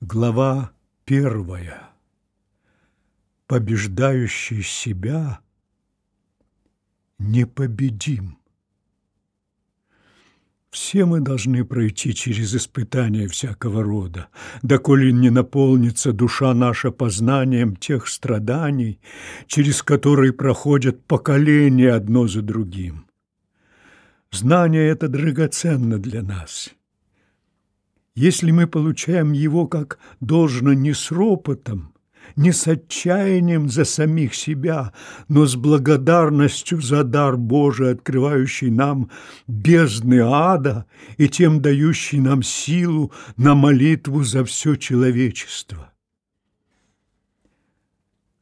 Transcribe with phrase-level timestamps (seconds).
[0.00, 0.70] Глава
[1.04, 1.90] первая.
[3.48, 5.40] Побеждающий себя
[7.18, 8.38] непобедим.
[10.70, 14.28] Все мы должны пройти через испытания всякого рода,
[14.62, 19.00] доколе не наполнится душа наша познанием тех страданий,
[19.48, 23.06] через которые проходят поколения одно за другим.
[24.30, 26.72] Знание это драгоценно для нас–
[28.18, 31.94] если мы получаем его как должно не с ропотом,
[32.34, 34.92] не с отчаянием за самих себя,
[35.28, 39.08] но с благодарностью за дар Божий, открывающий нам
[39.46, 45.92] бездны ада и тем дающий нам силу на молитву за все человечество.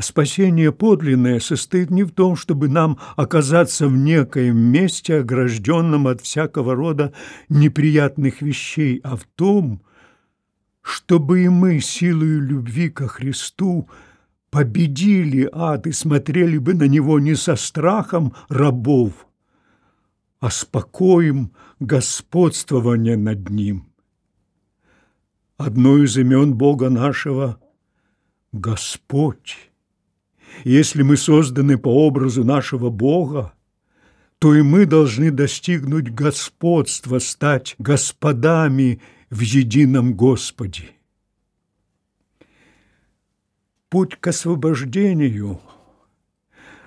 [0.00, 6.74] Спасение подлинное состоит не в том, чтобы нам оказаться в некоем месте, огражденном от всякого
[6.74, 7.12] рода
[7.48, 9.82] неприятных вещей, а в том,
[10.82, 13.88] чтобы и мы силою любви ко Христу
[14.50, 19.26] победили ад и смотрели бы на него не со страхом рабов,
[20.40, 23.86] а спокоем господствования над ним.
[25.56, 27.60] Одно из имен Бога нашего–
[28.52, 29.70] Господь.
[30.62, 33.52] Если мы созданы по образу нашего Бога,
[34.38, 40.90] то и мы должны достигнуть господства, стать господами в едином Господе.
[43.88, 45.60] Путь к освобождению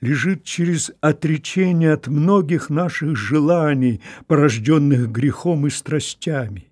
[0.00, 6.69] лежит через отречение от многих наших желаний, порожденных грехом и страстями.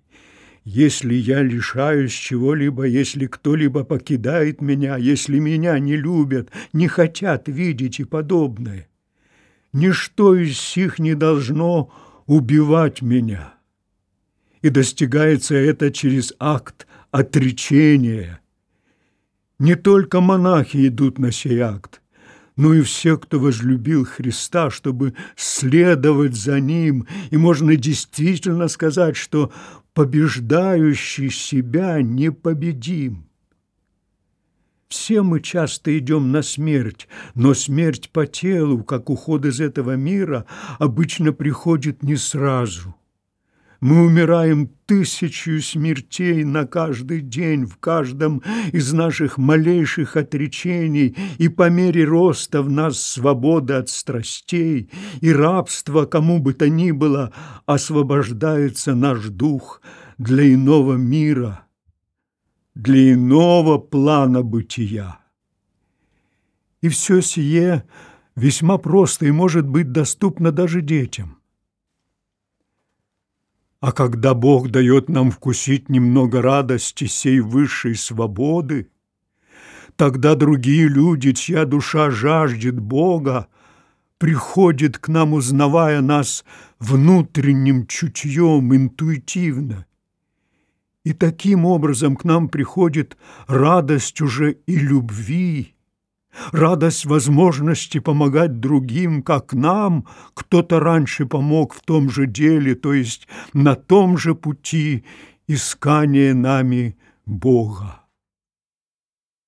[0.71, 7.99] Если я лишаюсь чего-либо, если кто-либо покидает меня, если меня не любят, не хотят видеть
[7.99, 8.87] и подобное,
[9.73, 11.91] ничто из сих не должно
[12.27, 13.55] убивать меня.
[14.61, 18.39] И достигается это через акт отречения.
[19.57, 21.99] Не только монахи идут на сей акт,
[22.59, 27.07] но и все, кто возлюбил Христа, чтобы следовать за Ним.
[27.29, 29.53] И можно действительно сказать, что
[29.93, 33.29] побеждающий себя непобедим.
[34.89, 40.45] Все мы часто идем на смерть, но смерть по телу, как уход из этого мира,
[40.79, 42.93] обычно приходит не сразу.
[43.81, 48.41] Мы умираем тысячу смертей на каждый день, в каждом
[48.73, 54.91] из наших малейших отречений, и по мере роста в нас свобода от страстей
[55.21, 57.31] и рабства кому бы то ни было,
[57.65, 59.81] освобождается наш дух
[60.17, 61.61] для иного мира,
[62.75, 65.19] для иного плана бытия.
[66.81, 67.85] И все сие
[68.35, 71.38] весьма просто и может быть доступно даже детям.
[73.81, 78.89] А когда Бог дает нам вкусить немного радости сей высшей свободы,
[79.95, 83.47] тогда другие люди, чья душа жаждет Бога,
[84.17, 86.43] приходят к нам, узнавая нас
[86.77, 89.85] внутренним чутьем, интуитивно.
[91.05, 93.17] И таким образом к нам приходит
[93.47, 95.73] радость уже и любви,
[96.51, 103.27] радость возможности помогать другим, как нам кто-то раньше помог в том же деле, то есть
[103.53, 105.03] на том же пути
[105.47, 108.01] искания нами Бога.